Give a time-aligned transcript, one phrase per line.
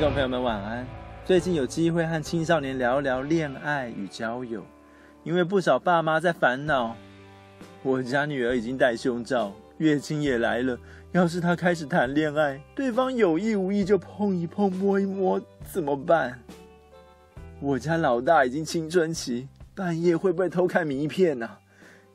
[0.00, 0.86] 听众朋友们，晚安。
[1.26, 4.64] 最近有机会和青少年聊聊恋爱与交友，
[5.24, 6.96] 因为不少爸妈在烦恼：
[7.82, 10.78] 我家女儿已经戴胸罩，月经也来了，
[11.12, 15.38] 要是她开始谈恋爱，对方有意无意就碰一碰、摸一摸，
[15.70, 16.40] 怎么办？
[17.60, 21.46] 我家老大已经青春期，半夜会不会偷看迷片呢？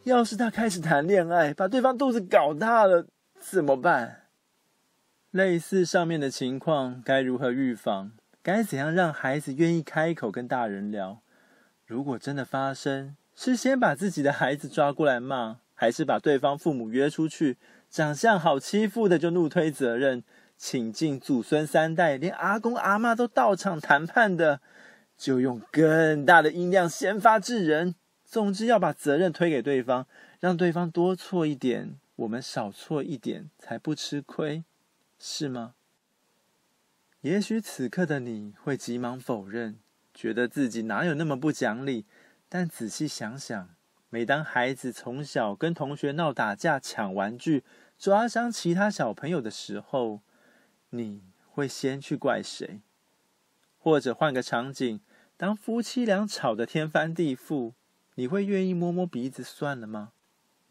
[0.05, 3.05] 要是他开始谈恋爱，把对方肚子搞大了，
[3.39, 4.21] 怎么办？
[5.35, 8.13] 类似上面的情况，该如何预防？
[8.41, 11.19] 该怎样让孩子愿意开口跟大人聊？
[11.85, 17.57] 如果真的发生，是先把自己的孩子抓过来骂，还是把对方父母约出去？
[17.89, 20.23] 长相好欺负的就怒推责任，
[20.55, 24.61] 请进祖孙三代，连阿公阿妈都到场谈判的，
[25.17, 27.95] 就用更大的音量先发制人。
[28.23, 30.07] 总之要把责任推给对方，
[30.39, 34.63] 让对方多错一点，我们少错一点，才不吃亏。
[35.17, 35.75] 是吗？
[37.21, 39.79] 也许此刻的你会急忙否认，
[40.13, 42.05] 觉得自己哪有那么不讲理。
[42.47, 43.75] 但仔细想想，
[44.09, 47.63] 每当孩子从小跟同学闹打架、抢玩具、
[47.97, 50.21] 抓伤其他小朋友的时候，
[50.91, 52.81] 你会先去怪谁？
[53.79, 55.01] 或者换个场景，
[55.35, 57.73] 当夫妻俩吵得天翻地覆，
[58.13, 60.13] 你会愿意摸摸鼻子算了吗？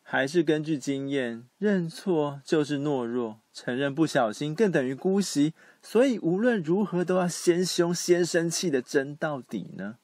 [0.07, 9.97] 还是根据经验，认错就是懦弱，承认不小心更等于姑息，所以无论如何都要先凶先生气的争到底呢？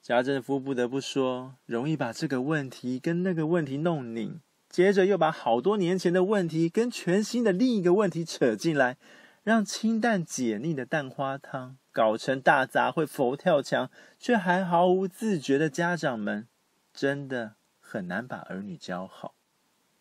[0.00, 8.96] 家政夫不得不说，容易把这个问题跟那个问题弄拧，接着又把好多年前的问题跟全新的另一个问题扯进来，
[9.44, 16.48] 让清淡解腻的蛋花汤搞成大杂烩佛跳墙，却还毫无自觉的家长们，
[16.94, 17.56] 真的。
[17.92, 19.34] 很难把儿女教好，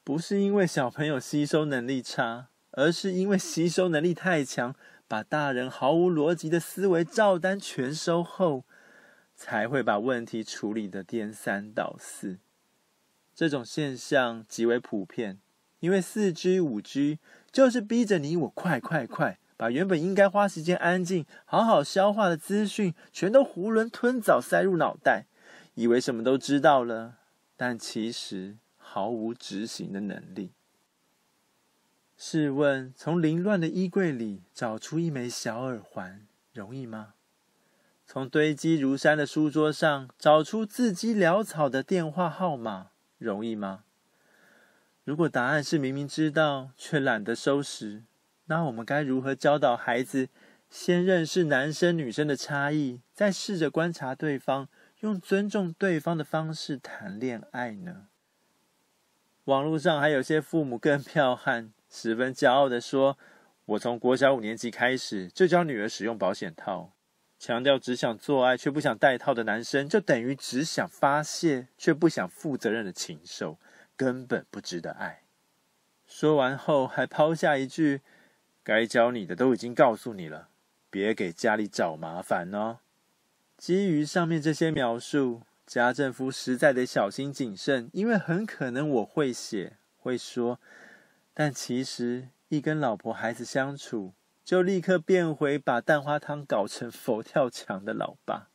[0.01, 4.73] 不是因为小朋友吸收能力差，而是因为吸收能力太强，
[5.09, 8.63] 把大人毫无逻辑的思维照单全收后，
[9.35, 12.39] 才会把问题处理得颠三倒四。
[13.35, 15.41] 这种现象极为普遍，
[15.81, 17.19] 因为四 G、五 G
[17.51, 25.25] 就是逼着你我快快快，把原本应该花时间安静、好好消化的资讯，全都囫囵吞枣塞入脑袋，
[25.73, 27.17] 以为什么都知道了。
[27.63, 30.49] 但其实毫无执行的能力。
[32.17, 37.13] 试问，从凌乱的衣柜里找出一枚小耳环，容易吗？
[38.07, 42.87] 从堆积如山的书桌上找出字迹潦草的电话号码，
[43.19, 43.83] 容易吗？
[45.03, 48.01] 如果答案是明明知道却懒得收拾，
[48.45, 50.29] 那我们该如何教导孩子
[50.67, 54.67] 先认识男生女生的差异，再试着观察对方？
[55.01, 58.07] 用尊重对方的方式谈恋爱呢？
[59.45, 63.17] 网络上还有些父母更彪悍，十分骄傲地说
[63.65, 66.93] ：“我从国小五年级开始就教女儿使用保险套，
[67.39, 73.57] 强调只想做爱却不想戴套的男生，就等于只想发泄却不想负责任的禽兽，
[73.97, 75.23] 根本不值得爱。”
[76.05, 78.01] 说完后还抛下一句
[78.63, 80.49] ：“该教你的都已经告诉你了，
[80.91, 82.77] 别给家里找麻烦哦。”
[83.61, 90.59] 基于上面这些描述，家政夫实在得小心谨慎，因为很可能我会写会说，
[91.31, 98.49] 但其实一跟老婆孩子相处，就立刻变回把蛋花汤搞成佛跳墙的老爸。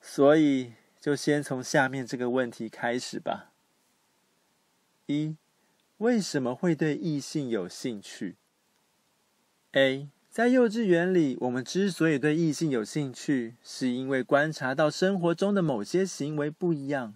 [0.00, 3.52] 所以就先从下面这个问题开始吧。
[5.04, 5.36] 一，
[5.98, 8.36] 为什么会对异性有兴趣
[9.72, 17.14] ？A 在幼稚园里，我们之所以对异性有兴趣，是因为观察到生活中的某些行为不一样。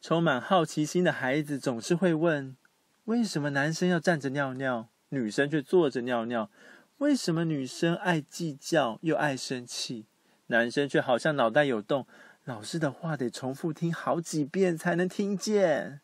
[0.00, 2.56] 充满好奇心的孩子总是会问：
[3.04, 6.50] 为什么男生要站着尿尿，女生却坐着尿尿？
[6.98, 10.06] 为什么女生爱计较又爱生气，
[10.48, 12.04] 男生却好像脑袋有洞，
[12.44, 16.00] 老师的话得重复听好几遍才能听见？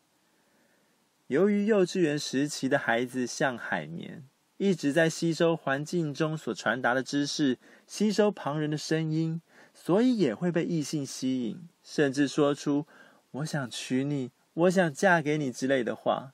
[1.27, 4.23] 由于幼稚园时期的孩子像海绵。
[4.57, 9.41] 一直在吸收环境中所传达的知识，吸收旁人的声音，
[9.73, 12.85] 所以也会被异性吸引，甚至说出
[13.31, 16.33] “我想娶你，我想嫁给你之类的话。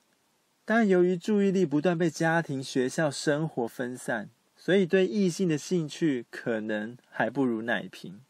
[0.66, 8.22] 但由于注意力不断被家庭、学校、生活分散，所以对异性的兴趣可能还不如奶瓶。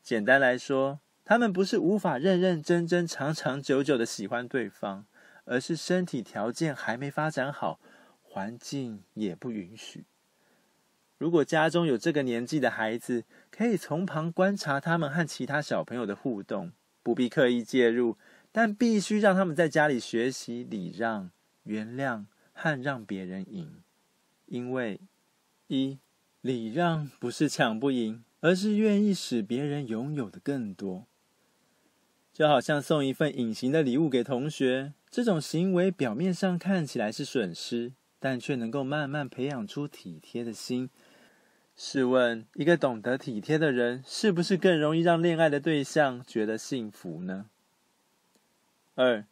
[0.00, 5.04] 简单来说，他们不是无法认认真真、长长久久的喜欢对方，
[5.44, 7.80] 而是身体条件还没发展好，
[8.32, 10.06] 环境也不允许。
[11.18, 18.16] 如果家中有这个年纪的孩子，可以从旁观察他们和其他小朋友的互动，不必刻意介入。
[18.50, 21.30] 但必须让他们在家里学习礼让、
[21.64, 23.82] 原谅和让别人赢，
[24.46, 25.00] 因为
[25.68, 25.98] 一
[26.40, 31.06] 礼让不是抢不赢，而是愿意使别人拥有的更多。
[32.32, 37.92] 就好像送一份隐形的礼物给同学，这种行为表面上看起来是损失，
[38.22, 40.88] 但却能够慢慢培养出体贴的心。
[41.74, 47.46] 试问，一个懂得体贴的人，是不是更容易让恋爱的对象觉得幸福呢？
[48.94, 49.24] 二，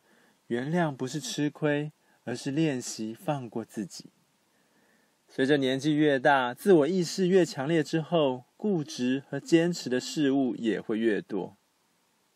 [0.48, 1.92] 原谅不是吃亏，
[2.24, 4.06] 而是练习放过自己。
[5.28, 11.56] 随着年纪越大，自我意识越强烈之后，固执和坚持的事物也会越多，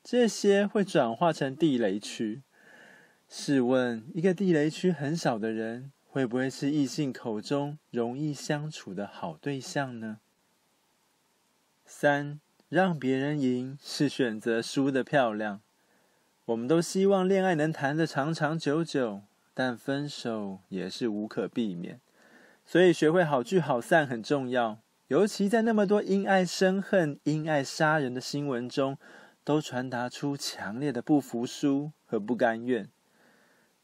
[0.04, 2.42] 这些会转化成地雷区。
[3.28, 10.20] 试问，一个地雷区很少的人，会不会是异性口中容易相处的好对象呢？
[11.84, 12.38] 三，
[12.68, 15.60] 让别人赢是选择输的漂亮。
[16.44, 19.22] 我们都希望恋爱能谈得长长久久，
[19.52, 22.00] 但分手也是无可避免，
[22.64, 24.78] 所以学会好聚好散很重要。
[25.08, 28.96] 尤其在那么多因爱生恨、因爱杀人的新闻中，
[29.42, 32.88] 都传达出强烈的不服输和不甘愿。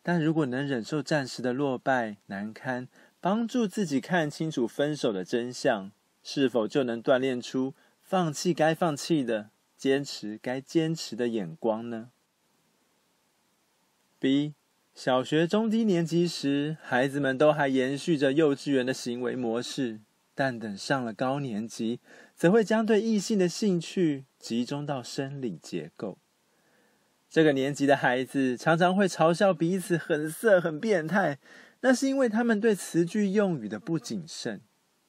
[0.02, 2.88] 但如果能忍受暂时的落败、难堪，
[3.20, 5.92] 帮助自己看清楚分手的真相，
[6.22, 12.10] 是否就能锻炼出放弃该放弃的、坚持该坚持的眼光呢
[14.18, 14.54] ？B
[14.94, 20.00] 小学中低年级时，孩子们都还延续着幼稚园的行为模式，
[20.34, 22.00] 但等上了高年级，
[22.34, 26.18] 则会将对异性的兴趣集中到生理结构。
[27.30, 31.38] 这个年级的孩子常常会嘲笑彼此很色、很变态，
[31.82, 34.60] 那是因为他们对词句用语的不谨慎，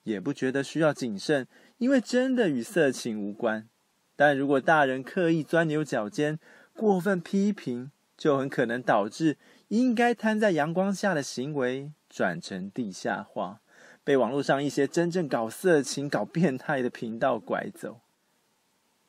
[0.03, 1.47] 也不觉得需要谨慎，
[1.79, 3.67] 因为真的与色情无关。
[4.15, 6.37] 但如果大人刻意钻牛角尖、
[6.73, 9.37] 过分批评，就很可能导致
[9.69, 13.61] 应该摊在阳光下的行为转成地下化，
[14.03, 18.01] 被网络上一些真正搞色情、搞变态的频道拐走。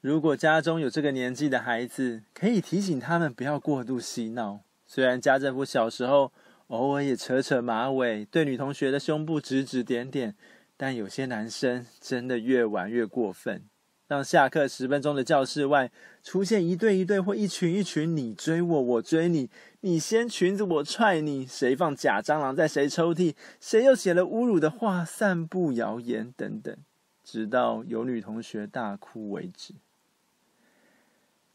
[0.02, 4.62] 如果家中有这个年纪的孩子，可以提醒他们不要过度嬉闹。
[4.84, 6.32] 虽然家政夫小时候
[6.66, 10.34] 偶尔也扯扯马尾，对女同学的胸部指指点点，
[10.76, 13.62] 但有些男生真的越玩越过分。
[14.08, 15.92] 让下课十分钟的教室外
[16.24, 19.48] 出现一对一对或一群一群，你追我，我追你，
[19.82, 26.76] 你掀裙子，我踹你，谁放假蟑螂在谁抽屉，谁又写了侮辱的话，散布谣言等等，
[27.22, 29.74] 直到有女同学大哭为止。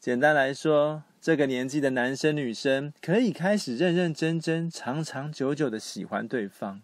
[0.00, 6.82] 简单来说，这个年纪的男生女生可以开始认认真真、长长久久的喜欢对方，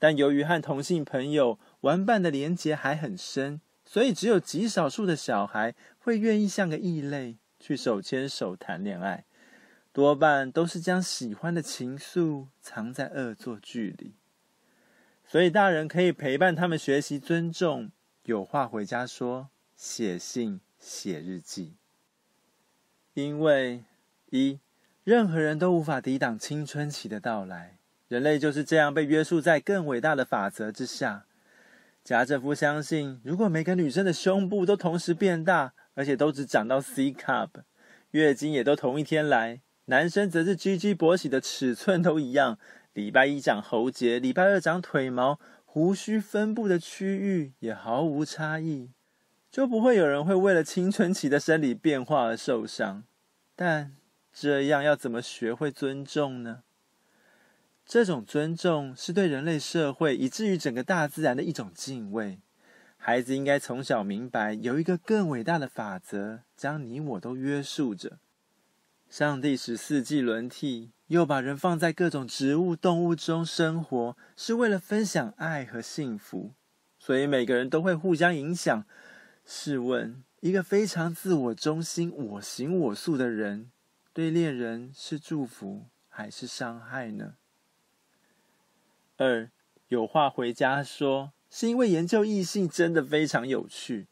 [0.00, 3.60] 但由于和同性朋友玩伴的连结还很深。
[3.84, 9.24] 所以，只有极少数的小孩会愿意像个异类去手牵手谈恋爱，
[9.92, 14.14] 多半都是将喜欢的情愫藏在恶作剧里。
[15.24, 17.92] 所以，大人可以陪伴他们学习尊重，
[18.24, 21.74] 有话回家说，写信、写日记。
[23.14, 23.82] 因为
[24.30, 24.60] 一，
[25.02, 27.76] 任何人都无法抵挡青春期的到来，
[28.06, 31.24] 人类就是这样被约束在更伟大的法则之下。
[32.04, 37.48] 贾政夫相信，如果每个女生的胸部都同时变大，而且都只长到 C cup，
[38.12, 42.58] 月经也都同一天来，男生则是 GG 勃起的尺寸都一样，
[42.92, 48.90] 礼拜一长喉结，礼拜二长腿毛，胡须分布的区域也毫无差异，
[49.50, 53.02] 就不会有人会为了青春期的生理变化而受伤。
[53.56, 53.96] 但
[54.32, 56.62] 这样要怎么学会尊重呢？
[57.84, 62.38] 这种尊重是对人类社会以至于整个大自然的一种敬畏。
[62.96, 68.18] 孩子应该从小明白，有一个更伟大的法则将你我都约束着。
[69.08, 76.52] 上帝使四季轮替，又把人放在各种植物、动物中生活，是为了分享爱和幸福。
[76.98, 78.84] 所以每个人都会互相影响。
[79.52, 83.72] 试问，一个非常自我中心、我行我素的人，
[84.12, 87.34] 对恋人是祝福还是伤害呢？
[89.16, 89.50] 二，
[89.88, 94.06] 有话回家说，是因为研究异性真的非常有趣。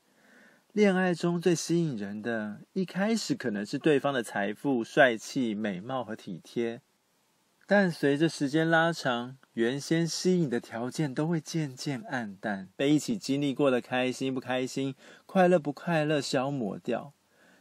[0.73, 6.83] 恋爱中最吸引人的，一开始可能是对方的财富、帅气、美貌和体贴，
[7.71, 14.95] 但随着时间拉长，原先吸引的条件都会渐渐黯淡，被一起经历过的开心不开心、
[15.27, 17.13] 快乐不快乐消磨掉。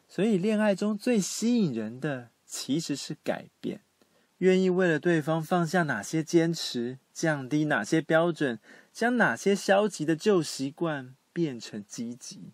[0.07, 3.81] 所以，恋爱中最吸引人的其实是改变，
[4.37, 8.61] 愿意为了对方放下哪些坚持，降低哪些标准，
[8.93, 12.53] 将哪些消极的旧习惯变成积极。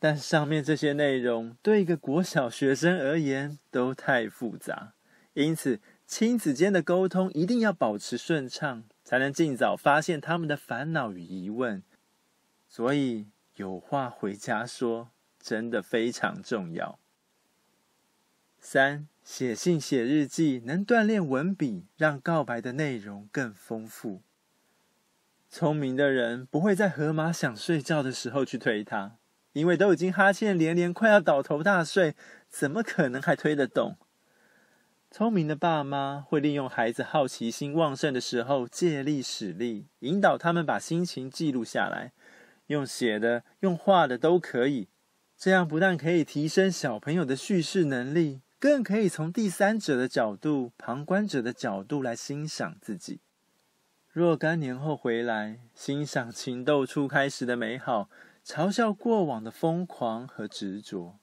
[0.00, 4.94] 但上面这些内容对一个国小学生而言都太复杂，
[5.34, 5.80] 因此
[6.14, 11.82] 亲子间的沟通一定要保持顺畅，才能尽早发现他们的烦恼与疑问。
[12.68, 15.08] 所以有话回家说
[15.40, 16.98] 真的非常重要。
[18.60, 24.20] 三，写信写日记能锻炼文笔，让告白的内容更丰富。
[25.48, 29.16] 聪明的人不会在河马想睡觉的时候去推他。
[29.54, 32.14] 因为都已经哈欠连连，快要倒头大睡，
[32.50, 33.96] 怎么可能还推得动？
[35.12, 42.12] 聪明的爸妈会利用孩子好奇心旺盛的时候，借力使力，引导他们把心情记录下来，
[42.68, 44.88] 用写的、用画的都可以。
[45.36, 53.20] 这样不但可以提升小朋友的叙事能力，更可以从第三者的角度、旁观者的角度来欣赏自己。
[54.08, 58.08] 若干年后回来，欣赏情窦初开时的美好。
[58.42, 61.18] 嘲笑过往的疯狂和执着，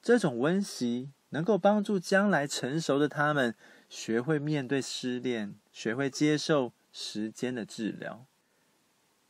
[0.00, 3.54] 这种温习能够帮助将来成熟的他们
[3.88, 8.24] 学会面对失恋，学会接受时间的治疗。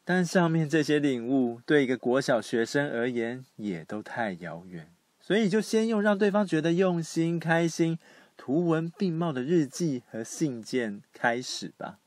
[0.04, 4.90] 但上面这些领悟对一个国小学生而言也都太遥远，
[5.20, 7.98] 所以就先用让对方觉得用心、开心、
[8.36, 11.98] 图文并茂的日记和信件开始吧。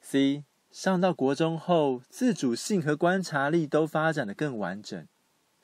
[0.00, 5.06] C 上到国中后，自主性和观察力都发展的更完整，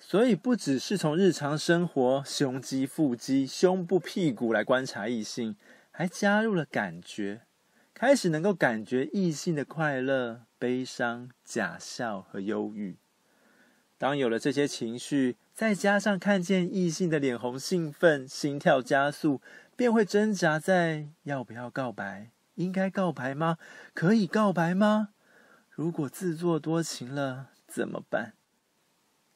[0.07, 5.57] 所以不只是从日常生活、胸肌、腹肌、胸部、屁股来观察异性，
[5.91, 7.41] 还加入了感觉，
[7.95, 12.99] 开始能够感觉异性的快乐、悲伤、假笑和忧郁。
[13.97, 19.41] 当有了这些情绪，再加上看见异性的脸红、兴奋、心跳加速，
[19.75, 22.31] 便会挣扎在要不要告白。
[22.57, 23.57] 应该告白吗？
[23.95, 25.09] 可以告白吗？
[25.71, 28.35] 如果自作多情了怎么办？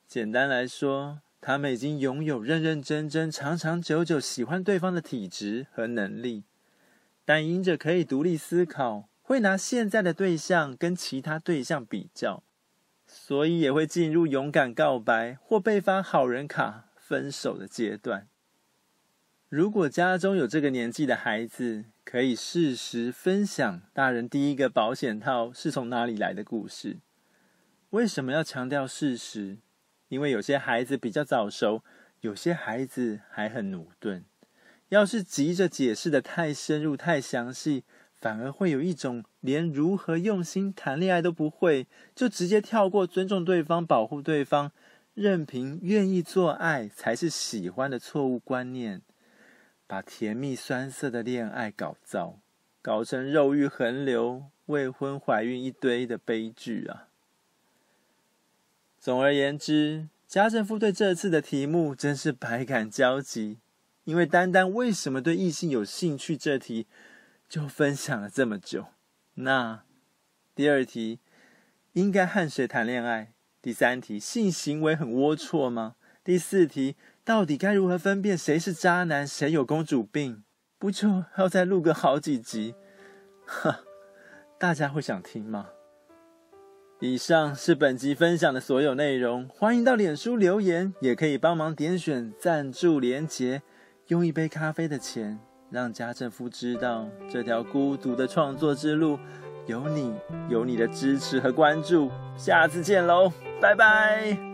[0.09, 6.45] 简单来说，他们已经拥有认认真真、长长久久喜欢对方的体质和能力，
[7.27, 12.43] 但因着可以独立思考，会拿现在的对象跟其他对象比较，
[13.07, 18.27] 所以也会进入勇敢告白或被发好人卡分手的阶段。
[19.51, 26.97] 如果家中有这个年纪的孩子，可以适时分享大人第一个保险套是从哪里来的故事。
[27.91, 29.59] 为什么要强调事实？
[30.09, 31.83] 因为有些孩子比较早熟，
[32.21, 34.25] 有些孩子还很駑钝。
[34.89, 37.85] 要是急着解释得太深入、太详细，
[38.17, 44.73] 反而会有一种连如何用心谈恋爱都不会，就直接跳过尊重对方、保护对方，
[45.13, 49.03] 任凭愿意做爱才是喜欢的错误观念。
[49.87, 52.41] 把甜蜜酸涩的恋爱搞糟，
[52.81, 57.09] 搞成肉欲横流、未婚怀孕一堆的悲剧啊！
[59.01, 63.59] 总而言之，家政夫对这次的题目真是百感交集，
[64.05, 66.87] 因为单单为什么对异性有兴趣这题
[67.49, 68.87] 就分享了这么久。
[69.35, 69.83] 那
[70.55, 71.21] 第二题，
[71.93, 73.33] 应该和谁谈恋爱？
[73.63, 75.97] 第三题，性行为很龌龊吗？
[76.25, 76.97] 第四题。
[77.25, 80.45] 到底该如何分辨谁是渣男，谁有公主病？
[80.79, 82.75] 不就要再录个好几集？
[83.45, 83.81] 哈，
[84.59, 85.69] 大家会想听吗？
[87.01, 93.63] 以上是本集分享的所有内容，欢迎到脸书留言，也可以帮忙点选赞助连结，
[94.09, 95.39] 用一杯咖啡的钱，
[95.71, 99.17] 让家政夫知道这条孤独的创作之路
[99.67, 100.13] 有你，
[100.49, 102.11] 有你的支持和关注。
[102.37, 104.48] 下次见喽，拜拜。